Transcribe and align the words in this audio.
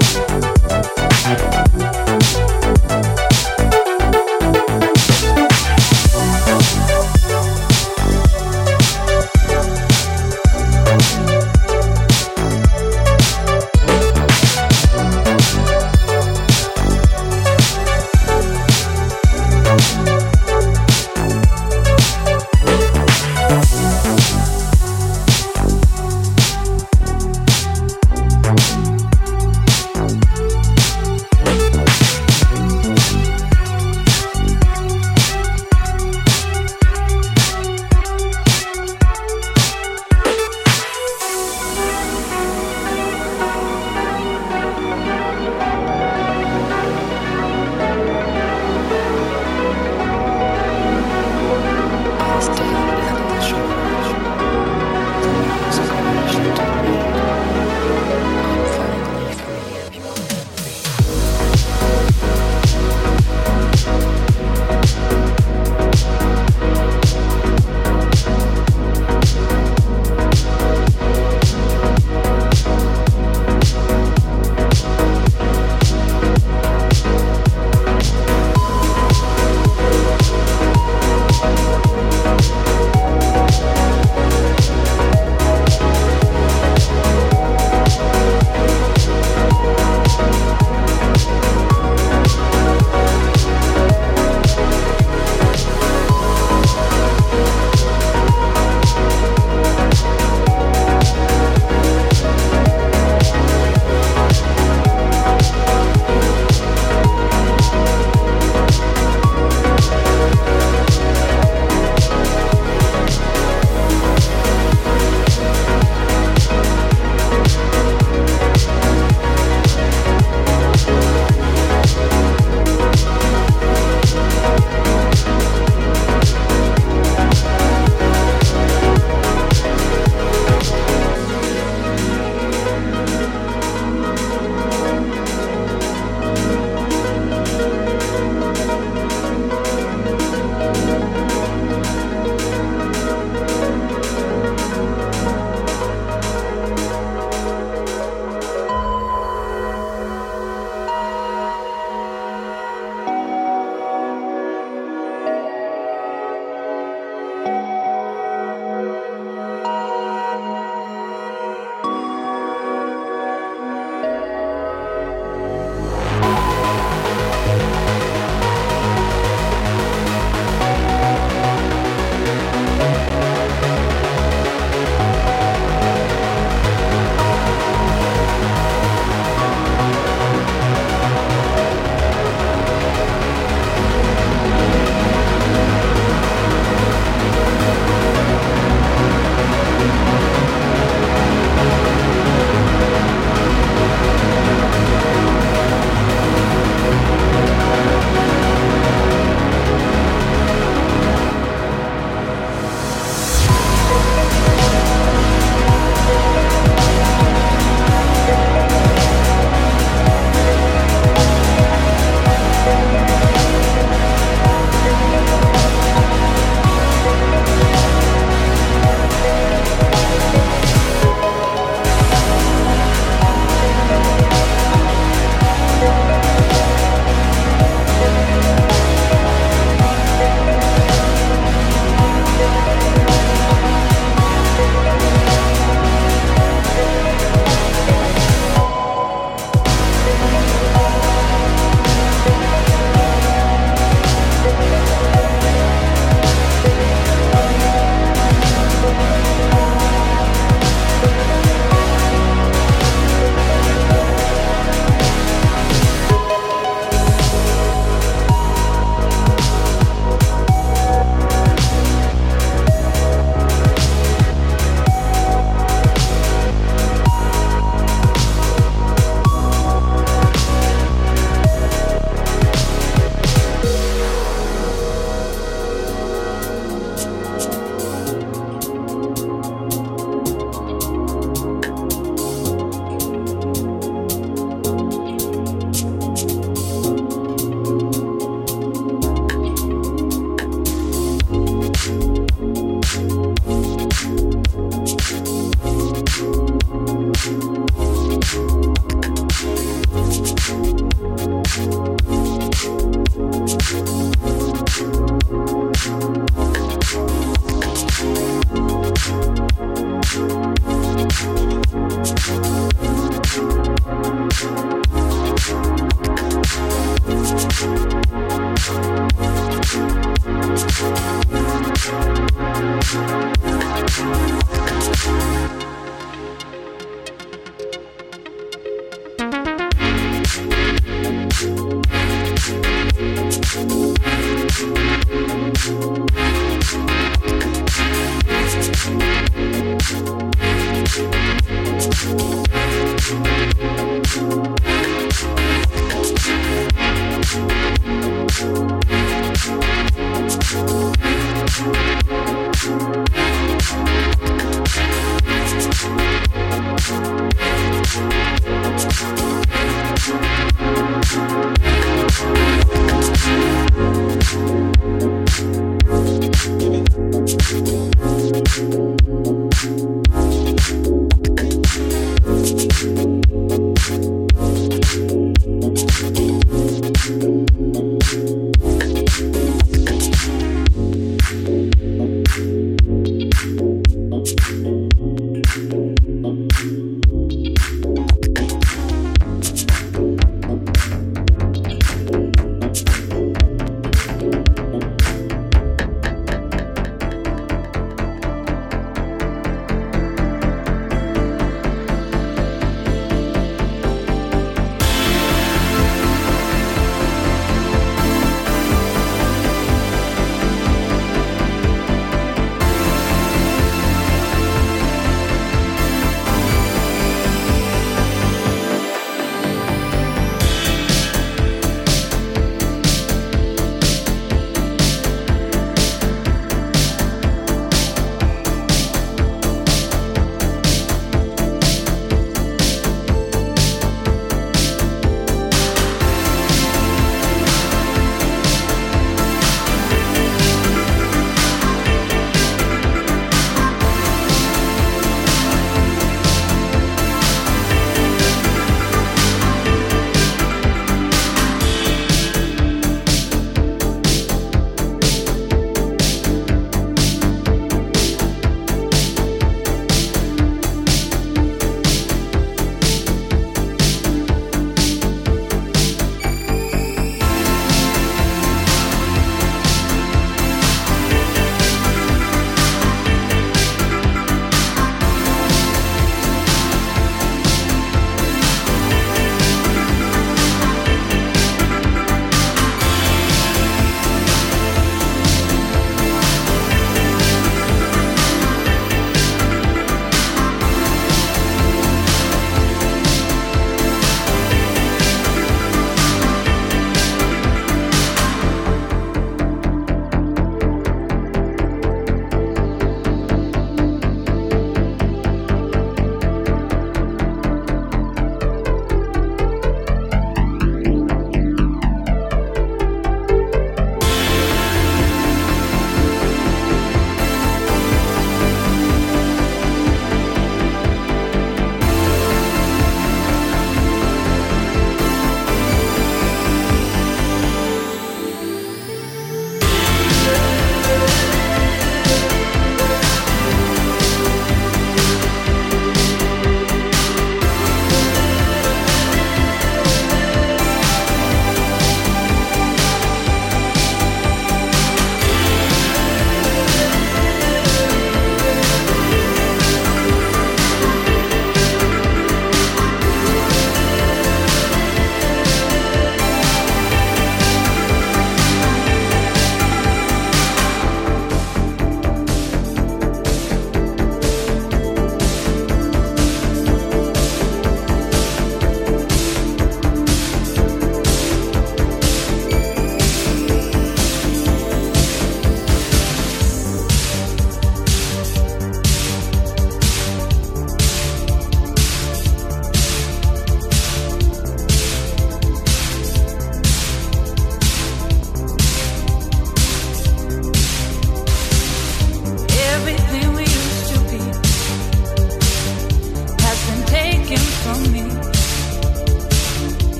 Thank 0.00 0.23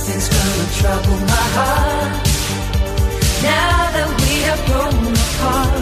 nothing's 0.00 0.28
gonna 0.30 0.66
trouble 0.80 1.18
my 1.26 1.46
heart. 1.56 2.26
Now 3.42 3.90
that 3.94 4.08
we 4.22 4.32
have 4.48 4.62
grown 4.68 5.12
apart, 5.24 5.74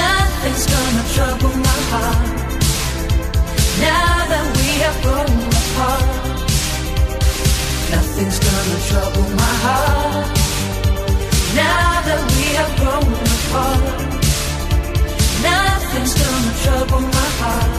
nothing's 0.00 0.66
gonna 0.72 1.04
trouble 1.14 1.54
my 1.68 1.80
heart. 1.90 2.28
Now 3.82 4.14
that 4.30 4.46
we 4.58 4.68
have 4.84 4.98
grown 5.02 5.38
apart, 5.60 6.06
nothing's 7.94 8.38
gonna 8.46 8.78
trouble 8.90 9.28
my 9.42 9.54
heart. 9.66 10.30
Now 11.62 11.90
that 12.08 12.22
we 12.36 12.46
have 12.58 12.72
grown 12.80 13.12
apart, 13.36 13.82
nothing's 15.50 16.14
gonna 16.22 16.54
trouble 16.64 17.02
my 17.18 17.30
heart. 17.42 17.74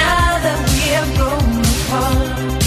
Now 0.00 0.38
that 0.46 0.58
we 0.70 0.82
have 0.94 1.10
grown 1.18 1.64
apart. 1.74 2.65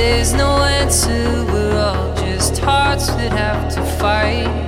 There's 0.00 0.32
no 0.32 0.62
answer, 0.62 1.44
we're 1.52 1.76
all 1.76 2.14
just 2.14 2.58
hearts 2.58 3.08
that 3.08 3.32
have 3.32 3.74
to 3.74 3.82
fight. 3.98 4.67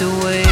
away 0.00 0.47